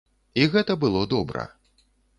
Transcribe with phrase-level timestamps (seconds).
[0.41, 1.47] І гэта было добра.